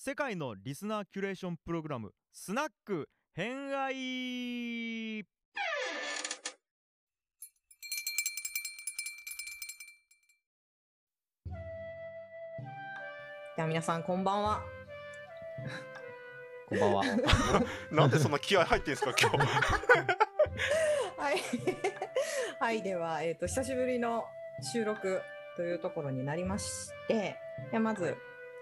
[0.00, 5.24] 世界のリスナーキュレーションプログラムスナック偏愛
[13.56, 14.60] では皆さんこんばんは。
[16.68, 17.04] こんばんは。
[17.90, 19.36] なんでそんな気合入ってんすか今日
[21.18, 21.42] はい。
[22.60, 24.28] はい、では、えっ、と、久しぶりの
[24.62, 25.20] 収録
[25.56, 27.36] というところになりまして、
[27.80, 28.16] まず、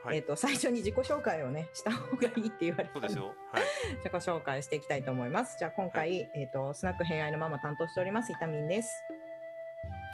[0.07, 0.19] はい。
[0.19, 3.35] えっ、と、最初に自己紹介をね、した方がいいって言われたのそうですよ。
[3.53, 3.63] はい。
[3.97, 5.57] 自己紹介していきたいと思います。
[5.59, 9.03] じゃあ今回、えっ、と、スナック偏愛のママ担当しております、イタミンです。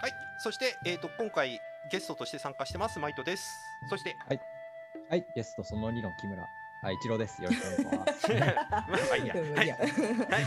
[0.01, 0.13] はい。
[0.39, 3.45] そしてえっ、と今回ゲストとして参加してますマイトです。
[3.91, 4.17] そして
[5.09, 6.43] はい、ゲストその2の木村。
[6.83, 7.41] はい、一郎です。
[7.41, 8.33] よろしくお願いします。
[8.35, 9.35] まあいいや。
[9.35, 9.45] はい。
[9.45, 9.77] うんいや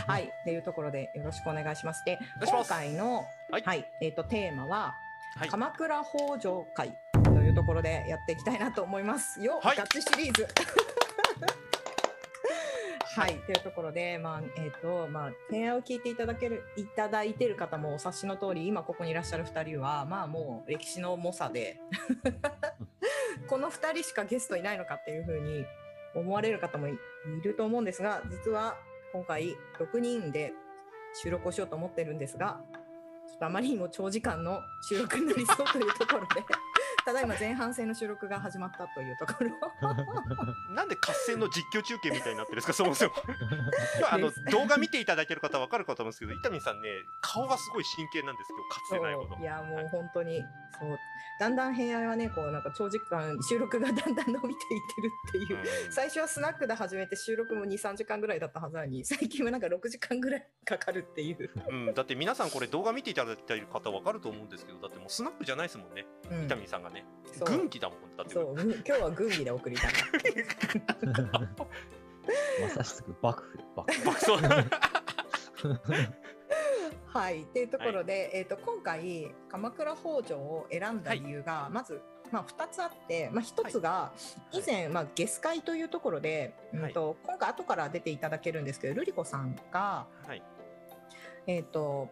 [0.06, 2.04] はい、っていうところでよろしくお願いします。
[2.04, 3.62] で、今回の、はい。
[3.62, 4.98] はい、えっ、と、テーマは、
[5.36, 5.48] はい。
[5.48, 6.98] 鎌倉北条会
[7.56, 9.76] ところでやっていきたいなと思いますよ、はい。
[9.76, 10.46] ガチシリーズ。
[13.16, 21.80] はい、というところで、まあ、えっ、と、まあ、提案を聞いていただける、いただいてる方もお察しの通り、今ここにいらっしゃる二人は、まあ、もう歴史の猛者で。
[23.48, 25.64] この二人しかゲストいないのかっていうふうに
[26.14, 26.98] 思われる方もいい
[27.42, 28.76] ると思うんですが、実は
[29.12, 30.52] 今回6人で
[31.14, 32.60] 収録をしようと思ってるんですが、
[33.26, 36.42] ちょっとあまりにも長時間の収録になりそうというところで、
[37.06, 39.50] ただいま前半戦の収録が始まったというところ。
[40.74, 43.12] なんで合戦の実況中継みたいになってるんですかそもそも。
[44.02, 46.88] まああの動画見ていただいてる方は分かるかと思うんですけど伊丹さんね
[47.20, 50.42] 顔がすごい真剣なんですよかつてないいやもう本当に
[50.80, 50.98] そう
[51.38, 55.92] だんだん平愛はねこうなんか長時間収録がだんだん伸びていってるっていう、うん。
[55.92, 66.44] 最初はスナックで始めて収録も23時間ぐらいだったはずなのに最近はなんか6時間ぐらいかかるっていう、うん、だって皆さんこれ動画見ていただいている方分かると思うんですけどだってもうスナックじゃないですもんねうん。
[66.44, 66.95] 伊丹さんがね
[67.32, 67.48] そう。
[67.48, 68.34] 軍記だもんだって。
[68.34, 69.92] そううん今日は軍議で送りたい。
[72.62, 74.36] まさしく幕府、幕府。
[77.06, 84.12] はいっていうところで、えー、と今回鎌倉北条を選んだ理由が、まず、まあ、2つあって、まあ、1つが
[84.52, 90.42] 以前、まあ、ゲス会というところで、うんと今回後から出ていただけるんですけど瑠璃子さんが、はい。
[91.46, 92.10] えー、と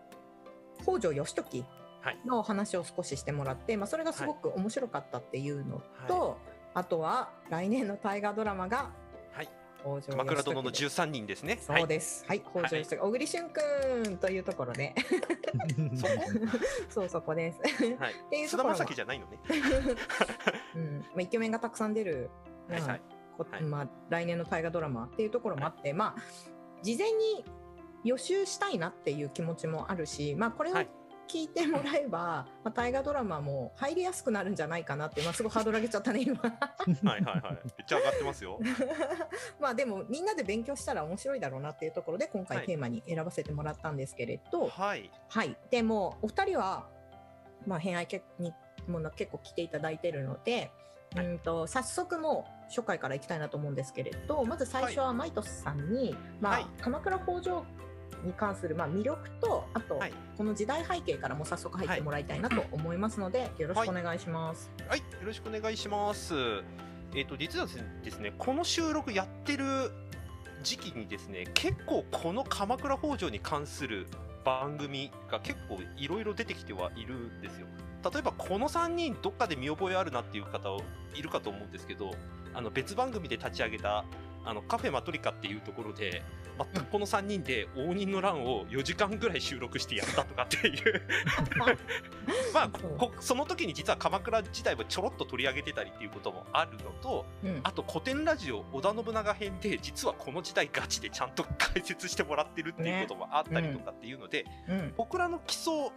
[0.82, 1.83] 北条義時はい
[2.24, 6.38] のお話を少ししてもらって、まあ、それがすごく面白かったっていうのと、
[6.74, 8.90] あとは来年の大河ドラマが
[9.32, 9.48] はい。
[9.80, 11.58] 北条鎌倉殿の13人ですね。
[11.60, 12.24] そうです。
[12.26, 13.60] はい、北条義時、小栗旬く
[14.08, 14.94] んというところで、
[16.88, 17.60] そうそこです。
[17.98, 18.12] はい。
[18.26, 18.76] っていうところが。
[18.76, 19.38] 菅田将暉じゃないのね。
[20.74, 22.30] うん、まあイケメンがたくさん出る、
[22.68, 23.00] まあはい
[23.50, 23.62] はい。
[23.62, 26.22] まあ来年の大河ドラマっていうところもあって、まあ
[26.82, 27.44] 事前に
[28.04, 30.88] 予習したいなっていう気持ちもあるし、まあこれをはい
[31.28, 36.40] 聞いてもらえば、まあ大河ドラマも入りやすくなるんじゃないかなって、まあすごいハードル上げちゃったね今。
[36.40, 37.52] はいはいはい。
[37.52, 38.58] めっちゃ上がってますよ。
[39.60, 42.58] まあでもみんなで勉強したら面白いだろうなっていうところで今はい。
[42.58, 45.10] 回テーマに選ばせてもらったんですけれど、はい。
[45.28, 46.88] はい、でもお二人は、
[47.66, 48.52] まあ、偏愛けに
[48.86, 50.70] もな結構来ていただいてるので、
[51.14, 51.26] はい。
[51.26, 56.66] うんと早速もう初回からいきたいなと思うんですけれどまず最初はマイトスさんに、まあはい。
[56.80, 57.64] 鎌倉北条
[58.24, 64.68] に関する、まあ、魅力とあと、はいこの時代背景からも早速入ってもらいたいなと思いますので、よろしくお願いします。
[64.88, 66.34] はい、よろしくお願いします。
[67.14, 67.66] えっ、と、実は
[68.02, 69.64] ですね、この収録やってる
[70.64, 74.08] 時期にですね、結構この鎌倉北条に関する
[74.44, 77.66] 番組が結構いろいろ出てきてはいるんですよ。
[78.12, 80.76] 例えばこの3人どっかで見覚えあるなっていう方
[81.14, 82.10] いるかと思うんですけど、
[82.52, 84.04] あの別番組で立ち上げた
[84.44, 86.22] あのカフェマトリカっていうところで、
[86.58, 91.02] 全くこの3人で応仁の乱を4時間ぐらい収録してやったとかっていう。
[92.54, 97.60] まあこその時に実は鎌倉時代をちょろっと取り上げてたりっていうこともあるのとうん。
[97.64, 104.94] あと古典ラジオ織田信長編で実はこの時代ガチでちゃんと解説してもらってるっていうこともあったりとかっていうので、うん。
[104.96, 105.90] 僕らの基礎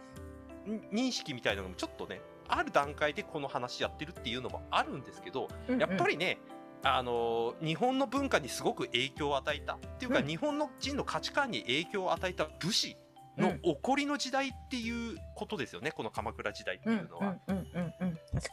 [0.92, 5.78] 認識みたいなのもちょっとねある段階でこの話やってるっていうのもあるんですけどうん。
[5.78, 6.38] やっぱりね、
[6.82, 10.26] あの日本の文化にすごく影響を与えたっていうか、うん。
[10.26, 12.96] 日本の人の価値観に影響を与えた武士
[13.36, 13.60] のうん。
[13.60, 17.36] 起こりの時代っていうことですよね、この鎌倉時代ってうんいうのは。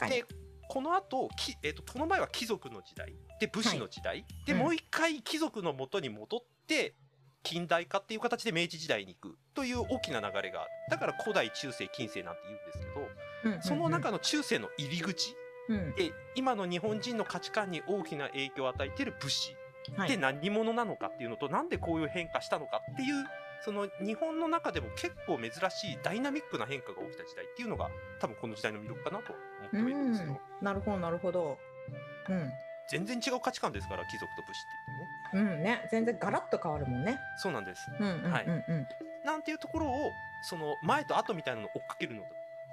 [0.09, 0.25] で
[0.67, 4.59] この後き、えー、とこの前は貴族の時代で武士の時代、でうん。
[4.59, 6.95] もう一回貴族のもとに戻って
[7.43, 10.69] 近代化っていう形で明治時代に行くという大きな流れがある。
[10.89, 13.61] だから古代中世近世なんて言うんですけど、うんうんうん。
[13.61, 15.35] その中の中世の入り口
[15.69, 15.95] うん。
[15.95, 19.55] で今の日本人の価値観に大きな影響を与えている武士
[19.95, 20.09] はい。
[20.09, 23.25] で何者なのかっていうのと、なんでこういう変化したのかっていう
[23.63, 27.89] その日本の中でも結構珍しいダイナミックな変化が起きた時代っていうのが
[28.19, 30.39] 多分この時代の魅力かなと思ってはいるんですよ。
[30.61, 31.57] なるほどなるほど。
[32.29, 32.51] うん。
[32.87, 34.59] 全然違う価値観ですから貴族と武士
[35.31, 35.87] っていうねうんね。
[35.91, 37.19] 全然ガラッと変わるもんね。
[37.37, 37.81] そうなんです。
[37.99, 38.45] うんうんうんうん、はい
[39.25, 40.13] なんていうところを
[40.43, 42.21] その前と後みたいなのを追っかけるの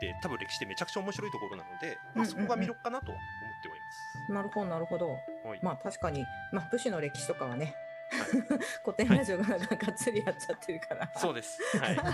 [0.02, 4.32] って多分歴史でめちゃくちゃ面白いところなので、まあ、そこが魅力かなとは思っております。
[4.32, 5.08] なるほどなるほど
[5.48, 7.74] はいまあ確かに、まあ、武士の歴史とかはね
[8.84, 9.58] 古典ラジオががっ
[9.96, 11.58] つりやっちゃってるから、そうです。
[11.78, 11.96] はい。
[11.96, 12.04] ま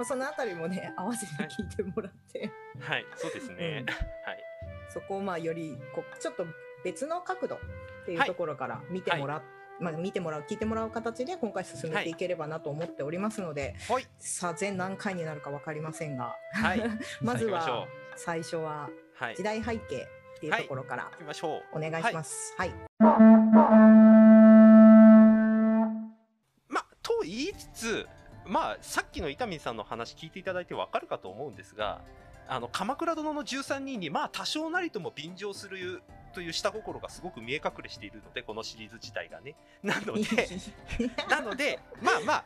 [0.00, 2.50] あそのあたりもね合わせて聞いてもらって、
[2.80, 3.84] はい、そうですね。
[4.24, 4.44] はい。
[4.88, 6.46] そこをまあよりこうちょっと
[6.84, 7.58] 別の角度っ
[8.06, 9.42] ていうはいところから見てもらっ
[9.82, 14.06] まあ、見てもらう聞いてもらう形で今回進めていければなと思っておりますので、はい。
[14.18, 16.82] さあ全何回になるか分かりませんがはい。
[17.20, 17.86] まずは
[18.16, 18.88] 最初は。
[19.36, 21.78] 時代背景っていうところから行きましょう。
[21.78, 22.54] お願いします。
[22.58, 22.74] はい、
[26.68, 28.08] まあ、と言いつつ、
[28.46, 32.02] まあ、さっきの伊丹さんの話聞いていただいてわかるかと思うんですが、
[32.48, 36.02] あの、鎌倉殿の13人に、まあ、多少なりとも便乗する
[36.32, 39.54] という下心がすごく見え隠れしているので、このシリーズ自体がね。
[39.82, 40.48] なので、
[41.28, 42.44] なので、まあまあ、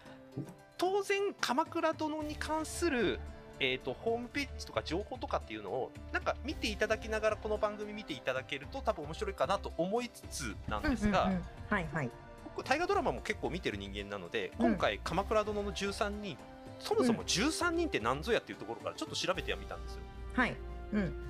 [0.77, 3.19] 当然、鎌倉殿に関する、
[3.59, 11.45] えー、とホームページとか情報とかっていうのをなんか見ていただきながらこの番組見ていただけると多分面白いかなと思いつつなんですが、うんうんうん。
[11.71, 12.11] はいはい。
[12.45, 14.67] 僕大河ドラマも結構見てる人間なのでうん。
[14.73, 16.37] 今回「鎌倉殿の13人」
[16.81, 20.01] そもそも13人って何ぞやっていうところからちょっと調べてはみたんですよ。
[20.35, 20.57] はい。
[20.93, 21.27] うん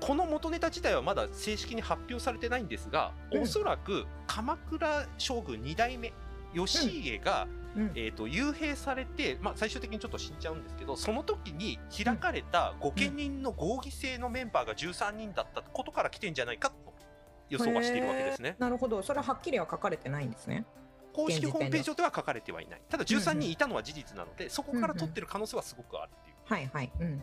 [0.00, 3.42] この元ネタ自体はまだ正式に発表されてないんですが、うん。
[3.42, 6.12] おそらく鎌倉将軍2代目
[6.54, 7.92] 義家が、うん。
[7.94, 16.74] えー、と幽閉されて、まあ、最終的にちょっと死んじゃうんですけどその時に開かれた御家人の合議制のメンバーが13人だったことから来てんじゃないかと
[17.48, 18.56] 予想はしているわけですね。
[18.58, 19.02] なるほど。
[19.02, 20.64] それははっきりは書かれてないんですね。
[21.12, 22.82] 公式ホームページ上では書かれてはいない。
[22.88, 26.36] ただ13人いたのは事実なので、そこから取ってる可能性はすごくあるっていう。
[26.44, 26.92] はいはい。
[27.00, 27.22] うん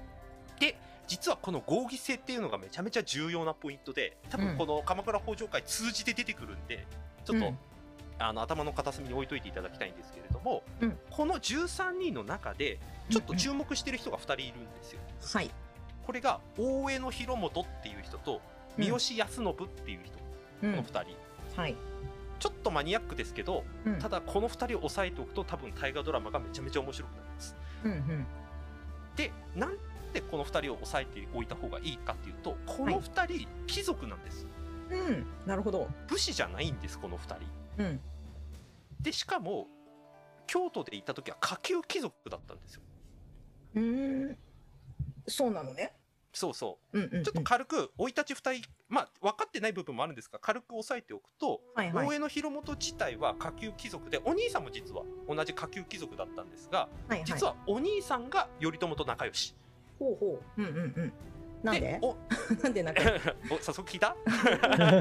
[1.07, 6.86] 実はこの合議制っていうのがめちゃめちゃ重要なポイントで多分この鎌倉北条会通じて出てくるんで
[7.25, 7.57] ちょっと、うん。
[8.19, 10.92] あの頭の片隅に置いといていただきたいんですけれども、うん。
[10.92, 15.00] ここの13人の中でちょっと注目してる人が2人いるんですよ。
[15.33, 15.51] はい。
[16.06, 18.42] これが大江の広元っていう人と
[18.77, 18.83] うん。
[18.83, 20.18] 三好康信っていう人、
[20.63, 20.71] うん。
[20.71, 21.06] この2
[21.56, 21.62] 人。
[21.62, 21.75] はい。
[22.39, 24.00] ちょっとマニアックですけどうん。
[24.00, 27.56] ただこの2人を押さえておくと多分大河ドラマがめちゃめちゃ面白くなります。
[27.83, 28.25] うんうん。
[29.15, 29.77] でなん
[30.13, 34.48] でこの2人を押さえておいた方がいいかっていうとこの2人貴族なんです。
[34.89, 35.89] うんなるほど。
[36.07, 37.36] 武士じゃないんですこの2
[37.77, 37.83] 人。
[37.83, 38.00] うん。
[39.01, 39.68] でしかも
[40.48, 42.81] 京都で行った時は下級貴族だったんですよ。
[43.75, 44.38] うーん。
[45.27, 45.94] そうなのね。
[46.33, 47.00] そうそう。
[47.00, 47.21] んうんうん。
[47.21, 52.07] うちょっと軽く生い立ち2人まあ分かってない部分もあるんですが軽く押さえておくと、はいはい。
[52.07, 57.24] 大江の広元自体は下級貴族でお兄さんも実は同じ下級貴族だったんですがはいはい。
[57.25, 59.54] 実はお兄さんが頼朝と仲良し
[60.00, 60.62] ほうほう。
[60.62, 61.14] うんうんうん。
[61.64, 62.00] なんで？
[62.02, 62.16] お
[62.64, 63.02] なんでなんか。
[63.52, 64.16] お早速聞いた？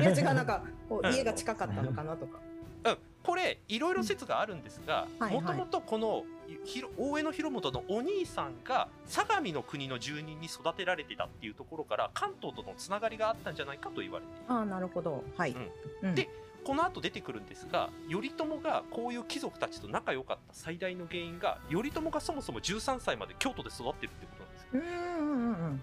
[0.00, 2.38] いや違うなんかこう家が近かったのかなとか。
[2.84, 6.24] うん、これいろいろ説があるんですがもともとこの
[6.64, 14.44] ひろ大江の広元のお兄さんが相模の国の住人に育てられてたっていうところから関東とのつながりがあったんじゃないかと言われている。
[14.46, 15.24] ああなるほど。
[15.36, 15.56] はい。
[16.02, 16.14] うん。
[16.14, 16.28] で
[16.64, 24.35] この後出てくるんですが頼朝がこういう貴族たちと仲良かった最大の原因が頼朝がそもそも13歳まで京都で育ってるってことなんですよ
[24.72, 25.82] うんうんうんうん。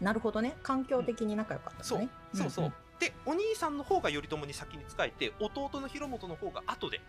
[0.00, 0.56] なるほどね。
[0.62, 1.84] 環境的に仲良かったん。
[1.84, 2.08] そう。
[2.34, 7.00] そうそう、んんでお兄さんの方が頼朝に先に仕えて弟の広元の方が後で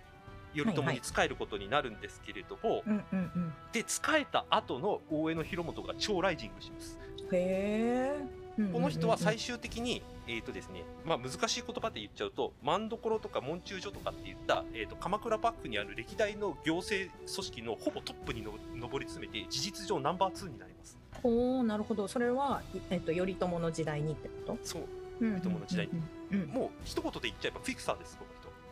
[0.54, 3.54] 頼朝に仕えることになるんですけれども、うんうんうん。
[3.72, 6.98] で仕えた後の大江の広元が超ライジングします、
[7.32, 8.20] へ
[8.60, 20.98] えこの人は最終的に、えーとですねまあ、難しい言葉で言っちゃうと万所とか文中所とかっていった、えー、と鎌倉幕府にある歴代の行政組織のほぼトップにの上り詰めて事実上ナンバー2になります。
[21.24, 22.08] おおなるほど。
[22.08, 24.58] それは、いえっと、頼朝の時代にってこと？
[24.64, 24.84] そう。
[25.20, 25.94] 頼朝の時代に。
[26.32, 26.42] うん。
[26.42, 28.26] うんもう一言で言っちゃえばフィクサーですこ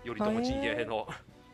[0.05, 0.21] の人。
[0.21, 1.07] 頼朝陣営の。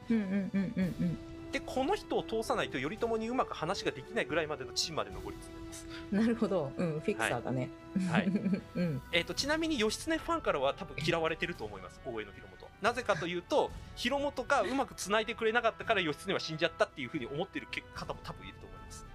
[0.10, 1.18] うんうんうんうんうん
[1.52, 5.88] でこの人を通さないと頼朝にうまく話ができないぐらいまでの地位まで上り詰めます。
[6.12, 7.70] なるほど、うん、フィクサーだね。
[8.10, 8.28] はい。
[8.76, 12.70] うん、えー、とちなみに義経ファンからは多分嫌われてると思います大江の広元。
[12.82, 19.06] なぜかというと広元がうまくつないでくれなかったから義経は死んじゃったっていうふうに思ってる方も多分いると思います。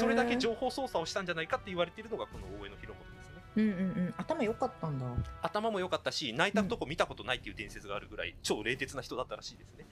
[0.00, 2.97] それだけ情報操作をしたんじゃないかって言われているのがこの大江の広
[3.58, 5.06] うんうんうん、頭良かったんだ。
[5.42, 9.86] 頭も良かったし泣いたとこ見たことないっていう伝説があるぐらい超冷徹な人だったらしいですね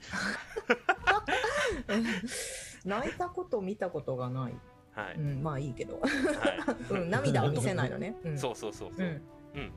[2.85, 4.53] 泣いたこと見たことがない。
[4.93, 5.99] はい、うん、まあいいけど。
[5.99, 8.15] はうん、涙は見せないのね。
[8.23, 9.21] うい、ん、そうそうそうそうう、ん。
[9.55, 9.71] うん、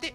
[0.00, 0.14] で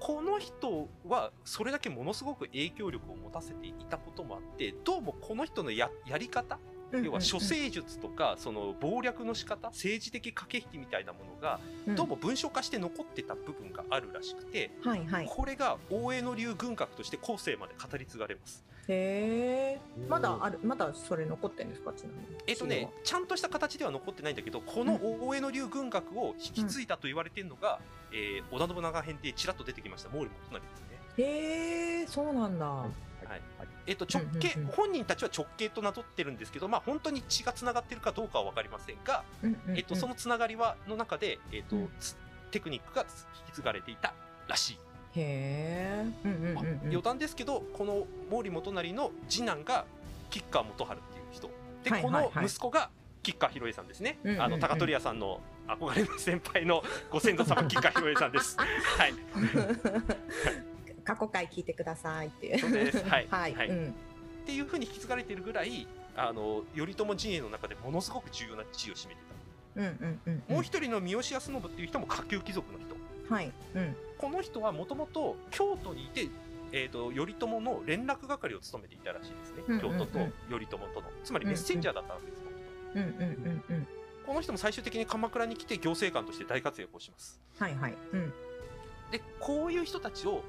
[0.00, 11.94] この人はそれだけものすごく影響力を持たせていたこともあってどうもこの人のややり方うん要は処世術とかその謀略の仕方政治的駆け引きみたいなものがうん。
[11.96, 15.26] どうも文章化して残ってた部分があるらしくて、はいはい。
[15.28, 18.64] これが大江の流軍学として後世まで語り継がれます。
[18.88, 21.92] へえまだあるまだそれ残ってんですか？
[21.92, 22.42] ちなみに。
[22.46, 27.78] えっとね、ちゃんとした形では残ってないんだけどこの大江の流軍学を引き継いだと言われてるのが、
[28.12, 31.24] えー織田信長編でちらっと出てきました毛利元就ですね。
[31.24, 33.40] へえそうなんだ、はい
[33.86, 34.74] えっと直系、うんうんうん。
[34.74, 39.76] 本人たちは直系と名乗ってるんですけど、まあ、本当に血がつながってるかどうかは分かりませんが、うんうんうん。
[39.76, 41.88] えっと、そのつながりはの中で、えっとうん。
[41.98, 42.16] つ
[42.50, 44.14] テクニックが引き継がれていた
[44.46, 44.76] らしい、へ
[45.16, 46.06] え。
[46.24, 49.84] うんうんまあ余談ですけどこの毛利元就の次男が
[50.30, 51.50] 吉川元春っていう人。
[51.82, 52.30] で、はいはいはい。
[52.32, 52.90] この息子が
[53.22, 54.42] 吉川博恵さんですね、うんうんうん。
[54.42, 58.56] あの高取屋さんの憧れの先輩のご先祖様吉川博恵さんです。
[58.98, 59.14] はい、
[61.04, 62.58] 過去回聞いてくださいっていう。
[62.58, 63.04] そうです。
[63.04, 63.26] はい。
[63.30, 63.68] はい、はい。
[63.68, 63.88] うん。
[63.88, 63.90] っ
[64.46, 69.32] ていうふうに引き継がれているぐらいあの頼朝陣営の中でものすごく重要な地位を占めてた。
[69.74, 72.94] うんうんうんもう一人の三好康信っていう人も下級貴族の人。
[73.32, 73.52] はい。
[73.74, 73.96] うん。
[74.18, 76.28] この人はもともと京都にいて、
[76.72, 79.98] えー、と頼朝の連絡係を務めていたらしいですね、うんうんうん。
[79.98, 80.18] 京都と
[80.50, 81.06] 頼朝との。
[81.24, 83.86] つまりメッセンジャーだったわけです、この人うんうんうんうん。
[84.26, 87.40] この人も最終的に鎌倉に来て行政官として大活躍をします。
[87.58, 87.94] はいはい。
[88.12, 88.32] うん。
[89.10, 90.42] でこういう人たちを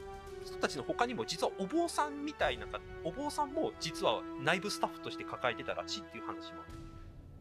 [0.43, 6.71] 人たちの他にも実はお坊さんみたいなかお坊さんも実は内部スタッフとして抱えてたらしいっていう話もあ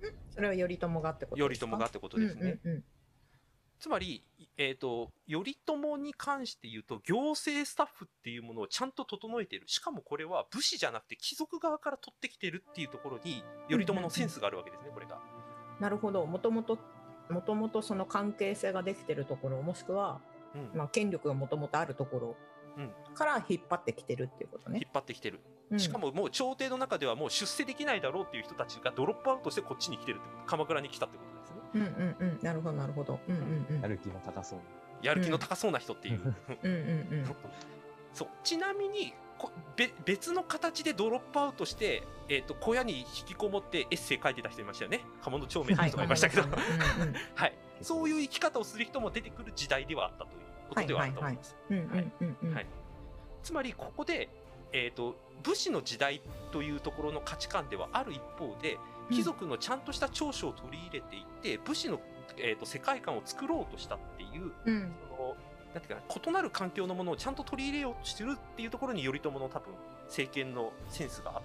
[0.03, 0.15] る。
[0.31, 1.67] それは頼朝がってことですか？
[1.67, 2.85] 頼朝がってことですね、うんうん
[3.79, 4.23] つまり、
[4.59, 9.67] えー、と頼朝に関して言うと行政スタッフっていうものをちゃんと整えている。
[9.67, 15.19] しかもこれは武士じゃなくて貴族側から取ってきてるっていうところに頼朝のセンスがあるわけですねこれが。
[15.81, 16.25] なるほど。
[16.27, 16.79] もともと
[17.29, 20.21] もともとその関係性ができてるところもしくは、
[20.55, 20.79] うん。
[20.79, 22.35] まあ、権力がもともとあるところうん
[23.15, 24.81] から引っ張ってきてるっていうことね。
[24.83, 24.91] 引っ。
[24.93, 25.81] 張ってきてる、うん。
[25.81, 30.47] しかももう朝廷の中ではもう出世できないだろうっていう人たちがドロップアウトしてこっちに来てるってこと。
[30.47, 31.57] 鎌倉に来たってことですね。
[31.75, 32.39] うんうんうん。
[32.43, 33.21] なるほどなるほど。
[33.29, 33.81] うんうんうん。
[33.81, 34.61] やる気の高そう。
[35.03, 36.21] やる気の高そうな人っていう、
[36.65, 36.71] うん。
[36.71, 37.37] うんうん
[38.15, 38.29] そう。
[38.45, 45.01] ちなみにこべ別の形でドロップアウトして、えー、と小屋に引きこもってエッセイ書いてた人いましたよね。
[45.23, 46.43] 鴨の長明って人がいましたけど、
[47.35, 51.57] はい、そういう生き方をする人も出てくる時代ではあったということではあると思います。
[53.43, 54.29] つまりここで、
[54.73, 56.21] えー、と武士の時代
[56.53, 58.79] というところの価値観ではある一方で
[59.11, 62.01] 貴族のちゃんとした長所を取り入れていって武士の、
[62.39, 64.93] えー、と世界観を作ろうとしたっていううん。
[65.17, 65.37] その
[65.75, 69.73] なんていうかな異なる環境のものをちゃんと取り入れようとしてるっていうところに頼朝の多分
[70.07, 71.43] 政権のセンスがあっ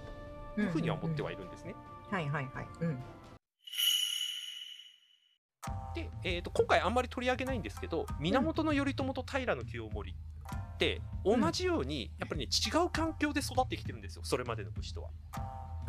[0.54, 1.74] たというふうには思ってはいるんですね。
[2.10, 2.66] はいはいはい。
[2.82, 2.98] うん
[5.98, 15.10] で、えー、と今回あんまり取り上げないんですけど源頼朝と平清盛って同じようにやっぱりね違う環境で育ってきてるんですよそれまでの武士とは。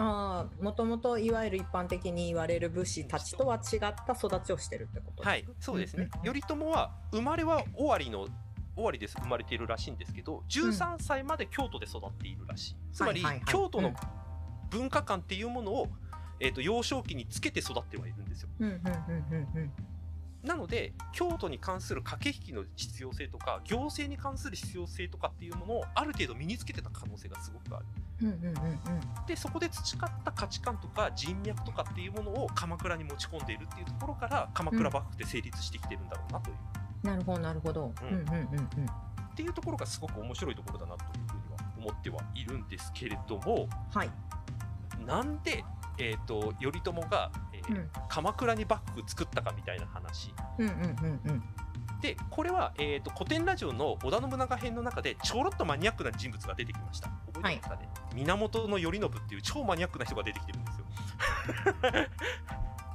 [0.01, 6.09] ああもともといわゆる一般的に言われる武士たちとは違った育ちをしてるってことはいそうですね。
[6.23, 8.27] うんうん頼朝は生まれは尾張の
[8.77, 12.75] 尾張です生まれているらしいんですけど13歳まで京都で育っているらしい。
[12.93, 13.93] つまり京都の
[14.69, 15.87] 文化観っていうものを、
[16.39, 18.49] えー、と幼少期につけて育ってはいるんですよ。
[18.59, 19.88] うんうんうんうんうん
[20.43, 27.86] なので京都に関する駆け引きの必要性とか行政に関する必要性とかっていうものをある程度身につけてた可能性がすごくある。
[28.22, 28.55] うんうんうんうん
[29.27, 36.55] でそこで培った価値観とか人脈とかっていうものを鎌倉に持ち込んでいるっていうところから鎌倉幕府って成立してきてるんだろうなという、
[37.03, 37.93] なるほどなるほど。
[38.01, 44.10] ううんんうんうんうんっていうところがすごく面白いところだなというふうには思ってはいるんですけれどもはい。
[45.05, 45.63] なんで、
[45.98, 47.31] えー、と頼朝が、
[47.69, 47.89] えーうん。
[48.09, 50.33] 鎌倉に幕府作ったかみたいな話。
[50.57, 51.43] うんうんうんうん。
[52.01, 57.09] でこれは、えー、と古典ラジオの織田信長編の中でちょろっとマニアックな人物が出てきました。
[57.33, 60.85] 覚えてますかね、源頼信っていう超マニアックな人が出てきてるんですよ。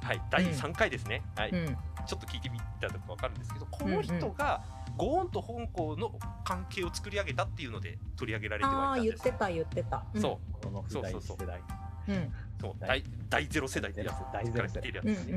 [0.01, 1.49] はい第3回ですね、はい。
[1.51, 1.77] うん。
[2.05, 4.63] ちょっと聞いてみたら分かるんですけどこの人が
[4.95, 10.05] ゴーンと本校の関係を作り上げたっていうので取り上げられてああはいたんです言ってた言ってた。
[10.13, 10.21] うん。
[10.21, 10.63] そう。
[10.63, 11.47] この世代そうそうそう。
[11.47, 11.61] 世代。
[12.07, 14.73] うんそう大大大ゼロ世代ってやつ大ゼロ世代。
[14.73, 15.27] から来てるやつ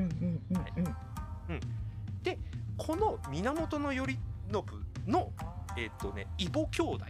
[2.22, 2.38] で
[2.76, 4.18] この源頼信
[5.06, 5.32] の
[5.76, 7.04] えっ、とね異母兄弟。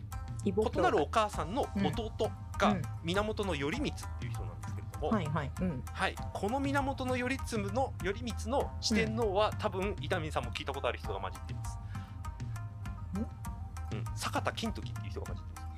[0.45, 2.83] 異母異なるお母さんの弟がうん。
[3.05, 3.81] 源頼光っ
[4.19, 5.51] ていう人なんですけれども、はいはい。
[5.61, 5.83] うん。
[5.93, 11.79] はい、この源頼光の頼光の四天王は、多分伊丹さんも聞いたことある人が混じっています。
[13.93, 15.69] うん、坂田金時っていう人が混じってます。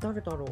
[0.00, 0.48] 誰だろう。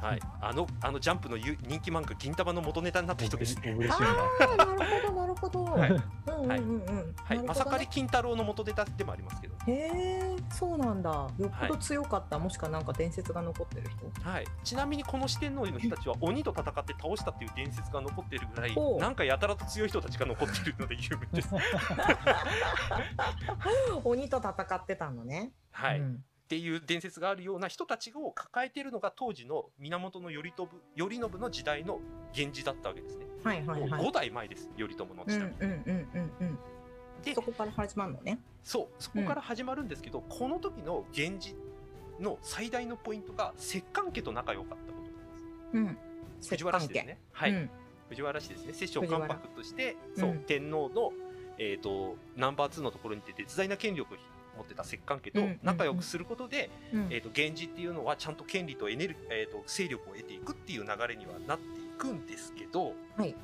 [0.00, 3.72] はい、あのあのジャンプのゆ人気漫画銀玉の元ネタになった人ですね。
[3.72, 5.64] 小栗旬ああ、なるほど、なるほど。
[5.64, 7.14] はいうんうんうんうん。
[7.22, 11.10] はい、まさかり金太郎の元ネタでもありますけど、へえ、そうなんだ。
[11.10, 14.28] よっぽど強かった、もしくはなんか伝説が残ってる人。
[14.28, 21.54] はい、ちなみにこの四天王の人たちは鬼と戦って倒したっていう伝説が残ってるぐらいなんかやたらと強い人たちが残ってるので有名です。
[24.04, 25.52] 鬼と戦ってたのね。
[25.72, 30.66] はい、っうんていう伝説があるような人たちを抱えているのが当時の源頼朝
[30.98, 32.00] 頼信の時代の
[32.34, 33.26] 源氏だったわけですね。
[33.44, 33.90] はいはいはい。
[34.02, 35.48] 5代前です頼朝のうんうん時代。
[35.48, 36.58] うんうんうん。
[37.22, 38.40] でそこから始まるのね。
[38.64, 41.56] そうそこから始まるんですけど、この時の源氏
[42.18, 44.98] の最大のポイントが摂関家と仲良かったこ
[45.70, 46.08] となんです。
[46.42, 46.48] うん。
[46.48, 47.18] 藤原氏ですね。
[47.30, 47.70] はい、うん
[48.08, 51.12] 藤原氏ですね摂政関白としてそう、うん天皇の、
[51.58, 54.16] えー、とナンバー2のところに出て絶大な権力を
[54.60, 63.34] 持ってた摂関家とうん仲良くすることで、うんえー、と源氏っていうのはちゃんと権利とエネル、えー、と勢力を得ていくっていう流れにはなっていくんですけどはい。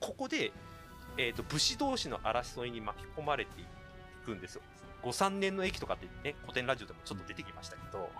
[0.00, 0.52] ここで、
[1.16, 3.64] えー、と武士同士の争いに巻き込まれてい
[4.26, 4.62] くんですよ。
[5.02, 8.10] 御三年の駅とかってね古典ラジオでもちょっと出てきましたけど。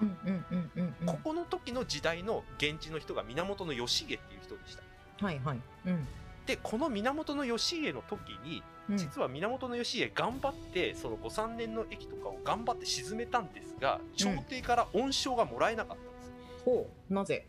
[1.06, 4.82] ここの時の時代の源氏の人が源義家っていう人でした。
[5.24, 5.60] はいはい。
[5.86, 6.06] うん。
[6.46, 16.22] でこの源義家の時にうん実は源義家頑張ってその御三年の駅とかを頑張って沈めたんですが朝廷から恩賞がもらえなかったんで
[16.58, 17.14] す、ほう。
[17.14, 17.46] なぜ？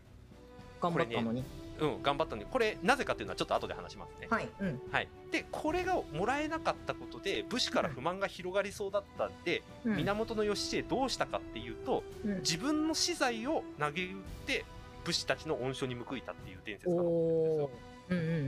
[0.80, 1.40] 頑張ったのに。
[1.40, 4.48] うん頑張ったんでこれなぜかっていうのはちょっと後で話しますね、はい。
[4.60, 4.80] うん。
[4.90, 14.14] はい、でこれがもらえなかったことで武士から不満が広がりそうだったんで、うん源義家どうしたかっていうとうん自分の資材を投げ打っ
[14.46, 14.64] て
[15.04, 17.70] 武士たちの恩賞に報いたっていう伝説が残ってるんですよ
[18.10, 18.16] おお。
[18.16, 18.38] うんうんうんう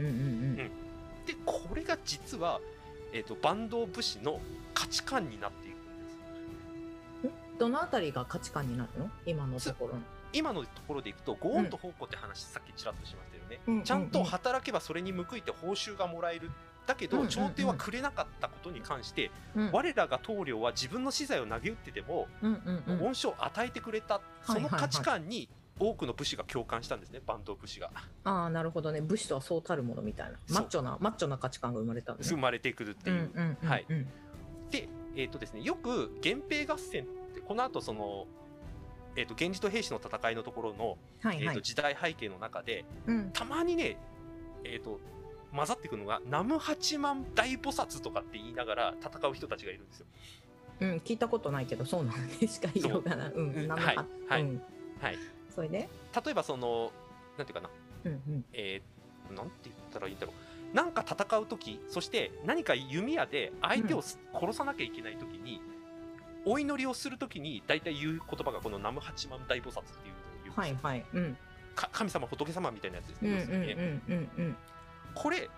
[0.52, 0.56] ん。
[0.56, 0.70] で
[1.44, 2.60] これが実は、
[3.12, 4.40] えー、と坂東武士の
[4.74, 7.36] 価値観になっていくんです。
[7.52, 7.58] うん。
[7.58, 9.10] どのあたりが価値観になるの？
[9.26, 10.00] 今のところの。
[10.32, 16.50] 今のところでいくとご恩と奉公って話、さっきちらっとしましたよね、うんちゃんと働けばそれに報いて報酬がもらえる。
[16.86, 19.72] だけど、うん朝廷はくれなかったことに関して、うん。
[19.72, 23.06] 我らが棟梁は自分の資材を投げ打ってでも、うんうんうん。
[23.08, 25.48] 恩賞を与えてくれた、その価値観に
[25.80, 27.90] 多くの武士が共感したんですね坂東武士が。
[28.24, 29.00] ああなるほどね。
[29.00, 30.38] 武士とはそうたるものみたいな。
[30.50, 33.30] マッチョなマッチョな価値観が生まれたんです生まれてくるっていう、
[33.62, 34.06] はいうん
[34.70, 38.26] で、えーとですね、よく源平合戦ってこの後その、
[39.16, 41.46] えー、と源氏と平氏の戦いのところの、えー、はい。
[41.46, 43.30] はいと時代背景の中でうん。
[43.32, 43.96] たまにね、
[44.64, 45.00] えー、と
[45.54, 50.06] 混ざってくるのが南無八幡大菩薩とかって言いながら戦う人たちがいるんですよ。
[50.80, 52.68] うん聞いたことないけどそうなんでしか？
[52.74, 53.24] 言 いようがな
[53.74, 53.96] はい。
[54.28, 54.42] はい。
[54.42, 54.62] うん。
[55.00, 55.18] はい、
[55.58, 55.88] それで
[56.24, 56.92] 例えばその
[57.36, 57.70] なんていうかな、
[58.04, 58.44] うんうん。
[58.52, 60.32] えーなんて言ったらいいんだろ
[60.72, 60.74] う。
[60.74, 65.60] なんか戦う時そして何か弓矢で相手をす殺さなきゃいけない時に、
[66.46, 69.84] お祈りをする時に大体言う言葉がこの南無八幡大菩薩っていうのを
[70.44, 71.04] 言うんですよはいはい。
[71.12, 71.36] うん。
[71.74, 74.00] か神様仏様みたいなやつですね。
[75.14, 75.50] これ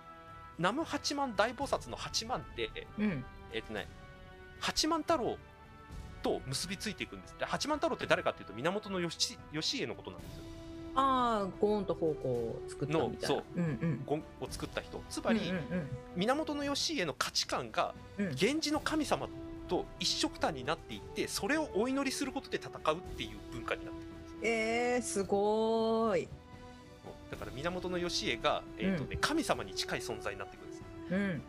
[0.59, 3.25] 南無八幡大菩薩の八幡ってうん。
[3.53, 3.87] えっ、とね
[4.59, 5.37] 八幡太郎
[6.23, 7.35] と結びついていくんです。
[7.39, 10.43] で八幡太郎って誰かっていうと源義義家のことなんですよ。
[10.95, 13.37] ああゴーンと方向を作ったみたいな。
[13.37, 13.45] う。
[13.57, 14.03] うんうん。
[14.05, 15.03] ゴンを作った人。
[15.09, 18.27] つまり、うんうん源義家の価値観がうん。
[18.27, 19.29] うん源氏の神様
[19.69, 24.33] と一緒くたになっていってそれをお祈りすることで戦うっていう文化になってくるんです。
[24.33, 26.29] よえー、すごーい。
[27.31, 30.83] だから源義家が、えーとね神様に近い存在になってくるんです。
[31.13, 31.43] うん。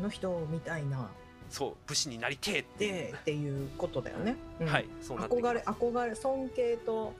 [0.00, 1.08] あの人みたいな
[1.50, 2.92] そう武士になりてえっていう。
[2.92, 4.66] でっていうことだよね、うん。
[4.66, 7.12] はいそうなっ憧れ憧れ尊敬と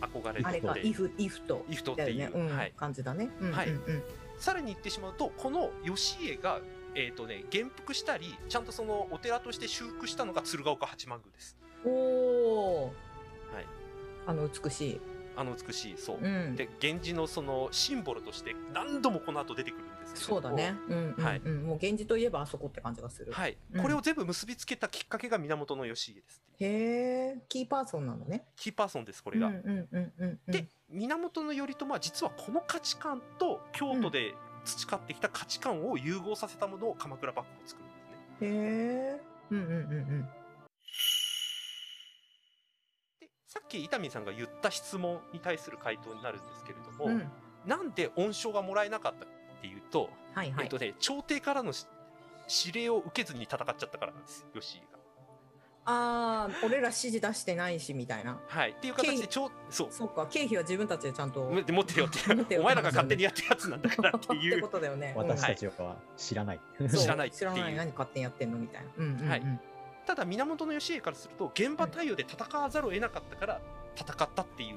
[0.00, 1.64] 憧れあれかでイフイフと。
[1.68, 3.68] イフトっていう、ね、うんはい、感じだね、うんはい。
[3.68, 3.74] うん。
[3.74, 4.02] うん
[4.38, 6.60] さらに言ってしまうとこの義家が、
[6.96, 12.84] えーとね、元服したりちゃんとそのお寺として修復したのが鶴岡八幡宮です、おお
[13.54, 13.66] はい、
[14.26, 15.00] あの美しい、
[15.36, 21.24] あの美しいそう、うん、で源氏のそのシンボルとして何度もこの後出てくるんですけれどもそうだね、うんうんうん。
[21.24, 21.40] はい。
[21.40, 23.82] もう源氏といえばあそこって感じがする、はい、うん。
[23.82, 28.44] これを全部結びつけたきっかけが源義家ですへえキーパーソンなのね。
[28.56, 30.52] キーパーソンですこれが、うんうんうんうんうん。
[30.52, 38.48] で源頼朝は実はこの価値観と京都で培ってきた価値観を融合させたものを鎌倉幕府を作るんですね。
[38.48, 40.41] へえうんうんうんで
[43.52, 47.12] さっき伊丹さんが言った質問に対する回答になるんですけれども、うん。
[47.12, 47.30] うん
[47.64, 49.28] なんで恩賞がもらえなかったっ
[49.60, 51.86] ていうと、はいはい、えっとね、朝廷からのし
[52.66, 54.98] 指令を受けずに戦っちゃったからなんです義家が。
[55.84, 58.40] ああ俺ら指示出してないしみたいな。
[58.48, 59.88] はい、っていう形で朝そう。
[59.92, 65.14] そっか経費は自分たちでちゃんと持って持ってよってお前らが勝手にやってるやつなんだからってい ってうことだよね。
[65.16, 66.60] 私たちは知らない。
[66.80, 66.84] う。
[66.84, 68.90] ん知らない知らない何勝手にやってんのみたいな。
[68.96, 69.28] うんうんうん。
[69.28, 69.60] はい
[70.06, 73.60] ただ源義家からすると現場対応で戦わざるを得なかったから
[73.96, 74.76] 戦ったっていう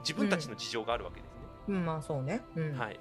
[0.00, 1.40] 自分たちの事情があるわけですね。
[1.68, 2.42] うん、まあそうね。
[2.56, 2.78] うん。
[2.78, 3.00] はい、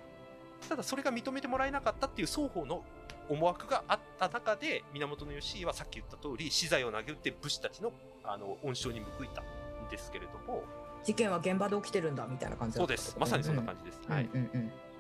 [0.68, 2.84] ただそれが認めてもらえなかったっていう双方の
[3.30, 7.94] 思惑があった中で源義家はさっき言った通り資材を投げ打って武士たちの
[8.24, 9.46] あの恩賞に報いたん
[9.90, 10.64] ですけれども
[11.04, 14.38] 事件は現場で起きてるんだみたいな感じだそうですまさにそんな感じです、はいじ。
[14.38, 14.91] うんうん実は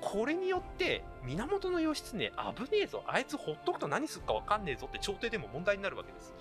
[0.00, 2.32] これによって源義経危ね
[2.82, 6.34] えぞあいつほっとくと何するか分かんねえぞって朝廷でも問題になるわけです。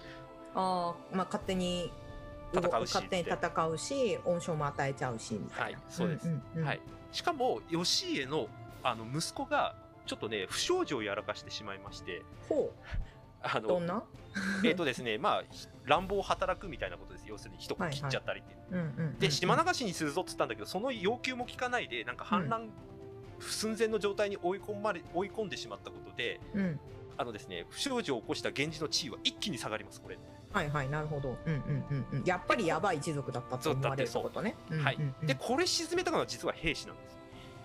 [0.55, 1.91] ああ、まあ勝手に
[2.53, 5.77] 戦うし勝手に戦うし、恩賞も与えちゃうしみたいな。
[5.77, 6.27] はいそうです。
[6.27, 6.81] んんうんはい。
[7.11, 8.47] しかも義家の
[8.83, 12.23] あの息子がちょっとね不祥事をやらかしてしまいまして。
[12.49, 12.73] ほ
[13.43, 14.03] あう、 どのんな？
[14.63, 17.25] えっとですねまあひ乱暴働くみたいなことです。
[17.27, 19.19] 要するに人を切っちゃったりっていう、うんうんうん。
[19.19, 22.69] で島流しにするぞっつったんだけどその要求も聞かないでなんか反乱
[23.39, 26.79] 寸前の状態に追い込まれ追い込んでしまったことでうん。
[27.19, 30.17] あのですね不祥事を起こした源氏の地位は一気に下がりますこれ、
[30.53, 31.35] はいはいなるほど。
[31.45, 32.23] うんうんうんうん。
[32.25, 34.55] やっぱりやばい一族だったと思われるってことね。
[34.81, 37.17] はいうんうんうんでこれ沈めたのは実は兵士なんです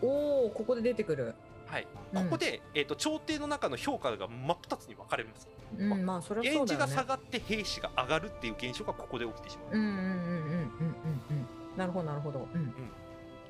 [0.02, 1.34] おおここで出てくる。
[1.66, 7.04] はい、うんここで、えー、と朝廷の中の評価が真っ二つに分かれますうんまあそれはそうだよね源氏が下。
[7.04, 10.42] がって兵士が上がるっていう現象がここで起きてしまう、うんうんうんうんうんうん
[11.30, 11.78] うん。
[11.78, 12.46] なるほどなるほど。
[12.52, 12.74] うん。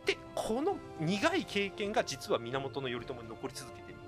[0.05, 3.99] でこの苦い経験が実は源頼朝に残り続けてる。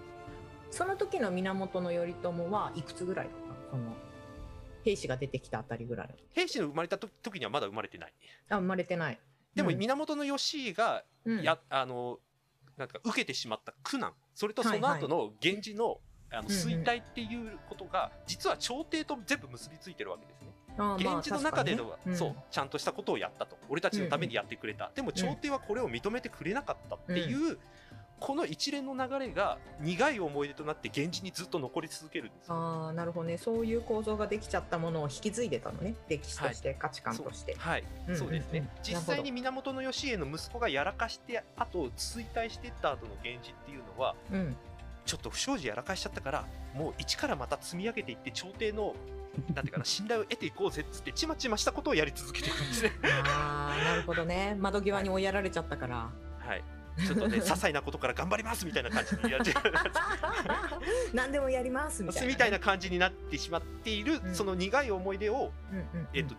[0.70, 3.34] その時の源頼朝はいくつぐらいだっ
[3.70, 3.70] た？
[3.70, 3.92] その
[4.84, 6.08] 兵士が出てきたあたりぐらい。
[6.32, 8.12] 兵士の生まれた時時にはまだ生まれてない。
[8.48, 9.20] たあ生まれてない。
[9.54, 9.78] でもうん。
[9.78, 11.42] 源義家がうん。
[11.42, 12.18] や、あの
[12.76, 14.12] なんか受けてしまった苦難。
[14.34, 16.00] それとその後の源氏の,、
[16.32, 16.50] あのうんうん。
[16.50, 20.48] 衰退っていうことが実は朝廷と全部結びついてるわけですね。
[20.76, 23.56] あーまあ源氏の中での、ねそうちゃんとしたことをやったと。
[23.68, 27.58] 俺たちのためにやってくれた、でも朝廷はこれを認めてくれなかったっていう、
[28.20, 32.54] この一連の流れが苦い思い出となって源氏にずっと残り続けるんですよ。
[32.54, 33.38] ああなるほどね。
[33.38, 35.94] そういう構造ができちゃったものを引き継いでたのね。
[36.08, 37.54] 歴史として、価値観として。
[37.58, 44.56] はい、うんそうですね、うんうん実際に源義家の息子がやらかしてあと衰退していった後の源氏っていうのはうん。
[45.04, 48.94] ちょっと不祥事やらかしちゃったからもう一からまた積み上げていって朝廷の
[49.54, 52.92] なんていうかな信頼を得ていこうぜっつってちまちましたことをやり続けていくんですね。
[53.26, 54.56] ああなるほどね。
[54.58, 56.10] 窓際に追いやられちゃったから。
[56.38, 56.64] はい。
[57.06, 59.40] ちょっとね 些細なことから頑張りますみたいな感じにやっ
[61.12, 64.34] 何でもやりますみたいなね、みたいな感じになってしまっている、うん。
[64.34, 66.08] その苦い思い出を、うんうんうん。
[66.12, 66.34] えっと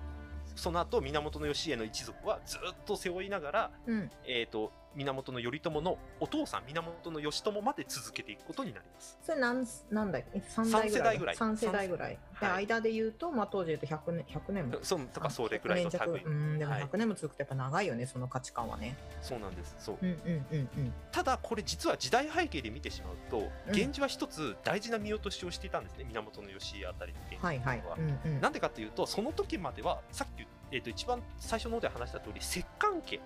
[0.56, 4.12] その後源義家の一族はずっと背負いながら、うん。
[4.26, 9.20] えっと源頼朝のお父さん源義朝まで続けていくことになります。
[9.22, 11.36] それなんなんだっけ三三世代ぐらい。
[11.36, 12.18] 三世代ぐらい。
[12.40, 12.66] ではい。
[12.66, 14.78] 間で言うとまあ当時言うと100年100年も。
[14.82, 16.22] そうとかそれくらいの100年類。
[16.24, 16.84] 弱うんでもはい。
[16.84, 18.96] 100年も続くとやっぱ長いよねその価値観はね。
[19.22, 19.98] そうなんですそう。
[20.02, 20.94] うんうんうんうん。
[21.12, 27.54] ただこれ実は時代背景で見てしまうと、源氏は一つ大事な見落としをしていたんですね源義家あたりの源氏は。
[27.54, 27.84] いはい。
[27.88, 27.96] は。
[27.98, 28.42] うんうん。
[28.42, 33.20] なんでかというとその時まではさっき、えー、と一番最初の方で話した通り摂関家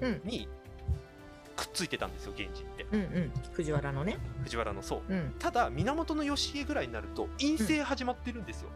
[0.00, 0.20] うん。
[0.24, 0.48] に
[1.56, 2.86] くっついてたんですよ源氏って。
[2.92, 3.32] うんうん。
[3.52, 4.18] 藤原のね。
[4.44, 5.34] 藤原のそううん。
[5.38, 8.70] ただ源義家ぐらいになると陰性始まってるんですよ、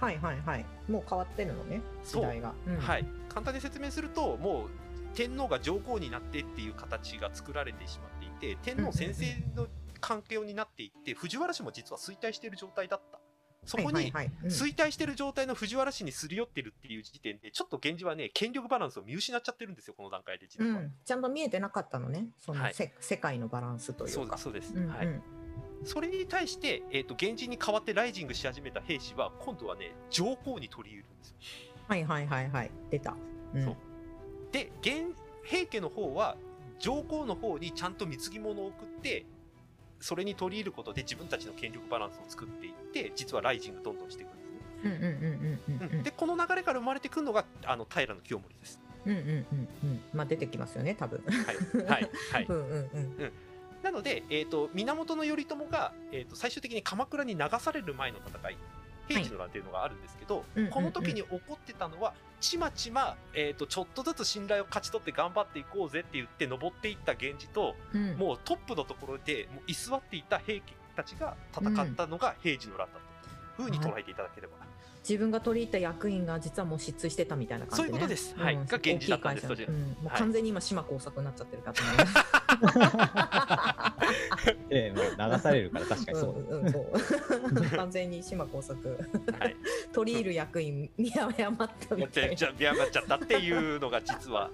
[0.00, 0.64] はいはいはい。
[0.88, 2.54] もう変わってるのね時代が。
[2.66, 2.78] うん。
[2.78, 3.06] はい。
[3.28, 4.68] 簡単に説明するともう
[5.14, 9.66] 天皇が上皇になってっていう形が作られてしまっていて天皇先生の
[10.00, 13.18] 関係になっていって藤原氏も実は衰退している状態だった
[13.66, 22.28] そこに衰退してる状態の藤原氏にすり寄ってるっていう時点でちょっと源氏はね権力バランスを見失っちゃってるんですよこの段階でうん、ちゃんと見えてなかったのね。
[22.38, 22.74] そのはい。
[22.74, 24.88] せ、世界のバランスといううそうです、うんうん。
[24.90, 25.22] はい、
[25.84, 31.36] それに対して、えー、と源氏に代わってライジングし始めた兵士は今度はね上皇に取り入れるんですよ。
[31.88, 32.70] はいはいはいはい。
[32.90, 33.16] 出た、
[33.54, 33.76] うん、そう。
[34.52, 36.36] で源平家の方は
[36.78, 39.26] 上皇の方にちゃんと貢ぎ物を送って
[40.00, 48.80] それに取り入ることで自分たちの権力バランスを作っていって実はライジングどんどんしていくんですね、うんうんうんうんうんうんでこの流れから生まれてくるのがあの平清盛です。
[49.06, 50.00] うんうんうんうん。
[50.12, 51.22] まあ出てきますよね多分。
[51.26, 51.84] はい。
[51.84, 52.10] はい。
[52.32, 52.46] はい。
[52.50, 52.74] うんうん。
[52.74, 53.32] うん。
[53.82, 58.56] なので、えー、と源頼朝が、えー、と最終的に鎌倉に流される前の戦い
[59.08, 60.72] 平治の乱っていうのがあるんですけど、うんうんうん。
[60.72, 68.16] この時に起こってたのはちまちま、えー、とちょっとずつ信頼を勝ち取って頑張っていこうぜって言って登っていった源氏と、うん。
[68.16, 70.62] もうトップのところでもう居座っていた平家
[70.94, 73.00] たちが戦ったのが平治の乱だ
[73.56, 74.56] というふうに捉えていただければ、
[75.08, 78.34] 自分が取り入った役員が実はもう失墜してたみたいな感じ、ね、そういうことです。
[78.36, 78.56] はい。
[78.56, 80.18] が現実だったんですうん、もうはい。
[80.18, 81.76] 完全に今島工作になっちゃってるから、
[84.70, 86.40] ええまあ流されるから確かにそう。
[86.40, 86.90] うんうんそう
[87.76, 88.98] 完全に島工作。
[89.38, 89.54] はい、
[89.92, 92.30] 取り入る役員見誤ったみやったい。
[92.30, 94.50] なちゃ見余っちゃったっていうのが実は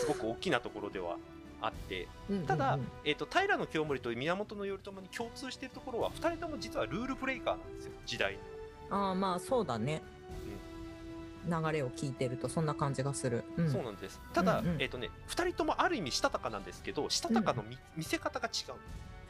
[0.00, 1.18] すごく大きなところでは
[1.60, 2.08] あって。
[2.48, 7.92] ただ、えー、と平清盛と源頼朝に共通しているところは2人とも実はルールブレイカーなんですよ。
[8.04, 8.53] 時代に。
[8.90, 10.02] ああまあそうだね。
[11.46, 13.44] 流れを聞いてるとそんな感じがする。
[13.56, 13.70] うん。
[13.70, 14.20] そうなんです。
[14.32, 14.82] ただ、うんうん。
[14.82, 18.74] えっ、とね2人ともある意味したたかなんですけどしたたかの見,、見せ方が違う、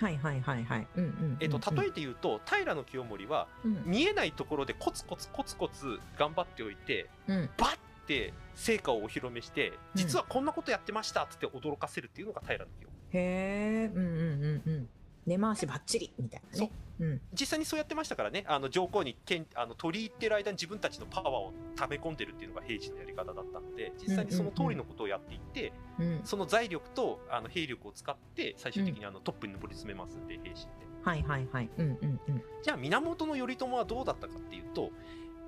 [0.04, 0.86] はいはいはいはい。
[0.96, 1.36] うんうんうんうん。
[1.40, 3.82] えっと例えて言うと平清盛はうん。
[3.84, 7.50] 見えないところでコツコツコツコツ頑張っておいてうん。
[7.56, 12.66] バッて成果をお披露目して実はこんなことやってましたっつって驚かせるっていうのが平清。
[13.12, 14.88] 盛へえ、うんうんうんうん。
[15.26, 16.70] 根回しばっちりみたいなね。
[17.00, 17.20] うん。
[17.32, 26.20] 実際にそうやってましたからねあの上皇に剣あの取り入ってる間に自分たちのパワーを溜め込んでるっていうのが平時のやり方だったので実際にその通りのことをやっていって、うん。
[26.24, 31.68] その財力とあの兵力を使って最終的にあのトップに上り詰めますんで平氏ってはいはいはい。
[31.78, 32.42] うんうんうん。
[32.62, 34.90] じゃあ源頼朝はどうだったかっていうと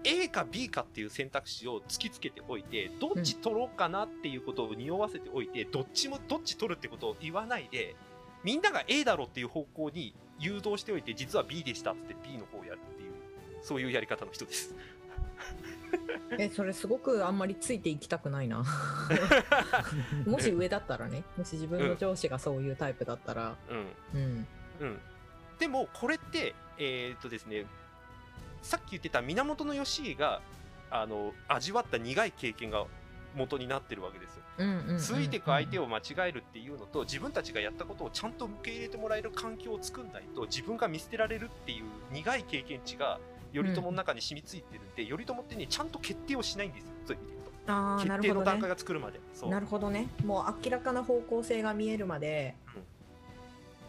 [0.05, 7.97] A か B かっていう選択肢を突きつけておいてどっち取ろうかなっていうことを匂わせておいて、どっちもどっち取るってことを言わないで
[8.47, 13.13] みんなが A だろうっていう方向に誘導しておいて実は B でしたって B の方をやるっていう
[13.61, 14.73] そういうやり方の人です。
[16.39, 18.65] え、それすごくあんまりついていきたくないな。
[20.27, 24.47] もし上だったらね、もし自分の上司がそういうタイプだったら、うんうん。
[24.81, 25.01] うん、
[25.59, 27.67] でもこれってえーっとですね
[28.63, 30.41] さっき言ってた源義家が
[30.91, 32.87] あの味わった苦い経験が
[33.35, 34.43] 元になってるわけですよ。
[34.59, 34.99] うんうんうんうん。
[34.99, 43.19] ついてく相手を間違えるっていうのと自分たちがやったことをちゃんと受け入れてもらえる環境を作んないと自分が見捨てられるっていう苦い経験値が
[43.53, 48.71] 頼朝の中に染みついてるんで、頼朝ってねちゃんと決定をしないんですよそういう意味で言うと決定の段階。
[48.71, 50.09] が作るまでなるほどね。
[50.25, 52.83] もう明らかな方向性が見えるまでうん、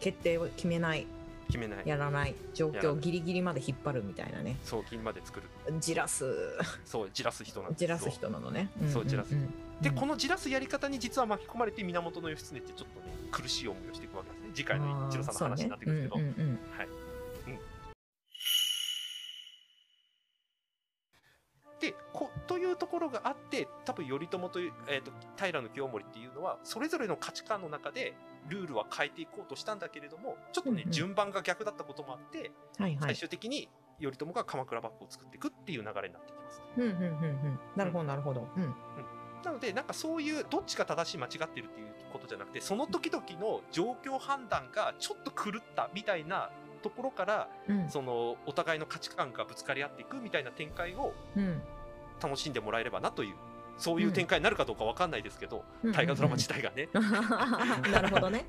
[0.00, 1.06] 決定を決めない、
[1.48, 1.82] 決めない。
[1.84, 4.56] やらない、状況ギリギリまで引っ張るみたいなね。
[4.62, 5.48] そう金まで作る。
[5.80, 6.24] じらす、
[6.84, 8.70] そうじらす人なんですじらす人なのね。
[8.92, 9.04] そう。
[9.04, 9.30] んじらす
[9.80, 9.94] で、うん。
[9.94, 14.50] このじらすやり方に実は巻き込まれて源義経ってちょっとね苦しい思いをしていくわけですね。
[14.54, 16.34] 次回の一郎さんの話になってくるんですけど、あーそうね。
[16.38, 16.88] うんうんうんはい、
[22.78, 28.14] ところがあって多分頼朝という、えー、と平清盛っていうのはそれぞれの価値観の中で
[28.48, 33.16] ルールは変えていこうとしたんだけれどもちょっとね、うんうん順番が逆だったこともあって、最はいはい。
[33.16, 33.68] 終的に
[34.00, 36.62] 頼朝が鎌倉幕府を作っていくっていう流れになってきます。
[36.76, 37.58] うんうんうんうん。
[37.76, 38.48] なるほどなるほど。
[38.56, 38.74] うん。
[39.44, 46.50] なのでなんかそういうどっちが正しい間違ってるっていうことじゃなくてその時々の状況判断がちょっと狂ったみたいな
[46.82, 51.62] ところからうんそのお互いの価値観がぶつかり合っていくみたいな展開をうん。
[52.20, 53.34] 楽しんでもらえればなという
[53.78, 58.46] そういう展開になるかどうかわかんないですけど、うん大河ドラマ自体がね、 なるほどね。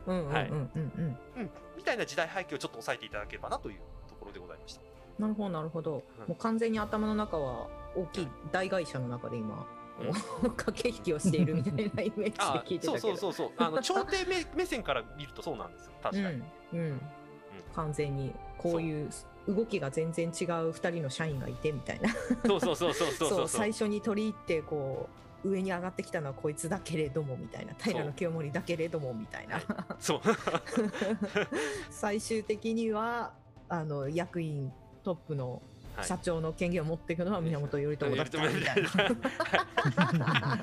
[1.78, 4.82] みたいな時代背景をちょっっと押さえていただければなというところでございました。
[5.20, 5.92] なるほどなるほど。
[5.92, 9.68] もう完全に頭の中は大きい大会社の中で今、
[10.56, 13.02] 駆け引きをしているみたいなイメージであ聞いてたけど。
[13.06, 13.52] そうそうそうそう。
[13.58, 15.92] あの朝廷目目線から見るとそうなんですよ。
[16.02, 16.80] 確かに、うん。
[16.80, 17.02] うん、
[17.76, 19.10] 完全にこういう
[19.48, 20.32] 動きが全然違う
[20.72, 22.10] 2人の社員がいてみたいな。
[22.46, 25.10] そうそうそうそうそう 最初に取り入ってこ
[25.44, 27.74] う上に上がってきたのはこいつだけれどもみたいな。
[27.80, 29.64] 平清盛だけれどもみたいな、はい
[30.00, 30.22] そう。
[31.90, 33.34] 最終的には
[33.70, 34.72] あの役員
[35.04, 35.62] トップの
[35.96, 36.06] はい。
[36.06, 38.90] 社長の権限を持っていくのは源頼朝だったみたいな。
[40.26, 40.62] はい。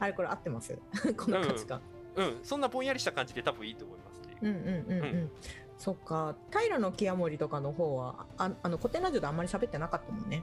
[0.00, 0.76] あれこれ合ってます？
[1.16, 1.80] この価値観。
[2.16, 4.38] うん、そんなぼんやりした感じで多分いいと思いますね。
[4.42, 5.04] うんうんうんうん。
[5.04, 5.30] うん
[5.78, 10.42] そっか平清盛とかの方はああの古典ラジオであんまり喋ってなかったもんね。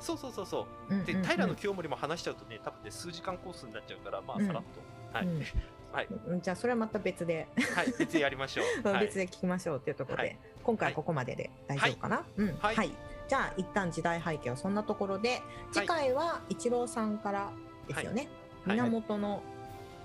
[0.00, 1.04] そうそうそうそう。
[1.06, 5.16] で、平清盛も話しちゃうとね、多分ね、数時間コースになっちゃうから、まあ、うんさらっと。
[5.16, 5.26] はい。
[5.26, 5.42] うん
[5.92, 6.08] はい。
[6.26, 7.94] うんじゃあそれはまた別で、はい。
[7.98, 8.82] 別でやりましょう。
[8.88, 9.16] はい別。
[9.16, 12.90] で聞きましょうっていうところで、はい今回はここまでで大丈夫かな、うんはいはい
[13.28, 15.42] じゃあ一旦時代背景はそんなところで
[15.72, 17.52] 次回は一郎さんから
[17.86, 18.28] ですよね、
[18.66, 19.42] はい源の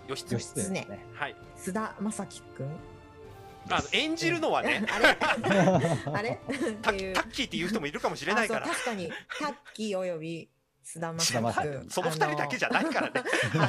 [0.10, 0.36] 義経。
[0.36, 1.36] はい。
[1.56, 2.76] 須田将暉くん
[3.69, 5.17] あの、演じるのはね、あれ？
[6.13, 6.39] あれ？
[6.82, 8.67] タっていうタッキーっていう人もいるかもしれないから。
[8.67, 10.50] 確かにタッキーおよび
[10.86, 13.24] 須田将暉 その二人だけじゃないからね。
[13.60, 13.67] あ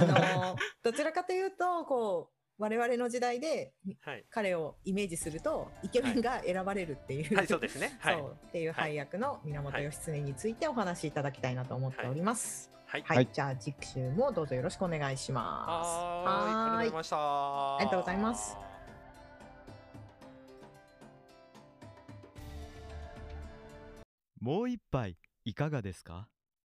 [0.53, 3.73] のどちらかというとこう我々の時代で
[4.03, 4.25] はい。
[4.31, 7.97] 彼をイメージするとイケメンが選ばれるっていう、はい、そうですね。
[8.01, 8.27] はいそ。
[8.27, 12.71] うっていう配役の源義経についてお話しいただきたいなと思っております。
[12.87, 13.03] はい。
[13.03, 16.29] はい、はいじゃあ次週もどうぞよろしくお願いします。
[16.29, 16.89] はーい。
[16.89, 17.17] ありがとうございました。
[17.17, 18.70] ありがとうございます。
[24.41, 26.29] もう一杯いかがですか？